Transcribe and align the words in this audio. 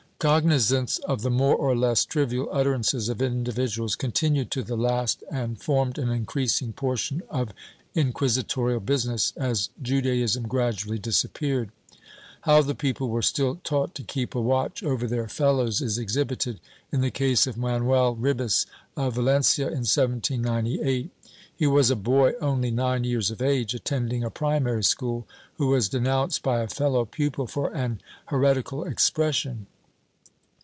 Cognizance 0.21 0.99
of 0.99 1.23
the 1.23 1.31
more 1.31 1.55
or 1.55 1.75
less 1.75 2.05
trivial 2.05 2.47
utterances 2.51 3.09
of 3.09 3.23
individuals 3.23 3.95
continued 3.95 4.51
to 4.51 4.61
the 4.61 4.77
last 4.77 5.23
and 5.31 5.59
formed 5.59 5.97
an 5.97 6.09
increasing 6.11 6.73
portion 6.73 7.23
of 7.31 7.53
inquisi 7.95 8.43
torial 8.43 8.85
business 8.85 9.33
as 9.35 9.71
Judaism 9.81 10.43
gradually 10.47 10.99
disappeared. 10.99 11.71
How 12.41 12.61
the 12.61 12.75
people 12.75 13.09
were 13.09 13.23
still 13.23 13.59
taught 13.63 13.95
to 13.95 14.03
keep 14.03 14.35
a 14.35 14.39
watch 14.41 14.83
over 14.83 15.07
their 15.07 15.27
fellows 15.27 15.81
is 15.81 15.97
exhibited 15.97 16.59
in 16.91 17.01
the 17.01 17.09
case 17.09 17.47
of 17.47 17.57
Manuel 17.57 18.13
Ribes, 18.13 18.67
of 18.95 19.15
Valencia, 19.15 19.69
in 19.69 19.79
1798. 19.89 21.09
He 21.55 21.65
was 21.65 21.89
a 21.89 21.95
boy 21.95 22.33
only 22.39 22.69
nine 22.69 23.03
years 23.05 23.31
of 23.31 23.41
age, 23.41 23.73
attending 23.73 24.23
a 24.23 24.29
primary 24.29 24.83
school, 24.83 25.25
who 25.57 25.69
was 25.69 25.89
denounced 25.89 26.43
by 26.43 26.59
a 26.59 26.67
fehow 26.67 27.09
pupil 27.09 27.47
for 27.47 27.73
an 27.75 27.99
heretical 28.27 28.83
expression. 28.83 29.65